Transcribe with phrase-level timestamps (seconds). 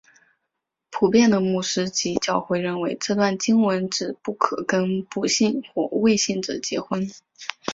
[0.89, 7.07] 普遍的牧师及教会认为这段经文指不可跟不信或未信者结婚。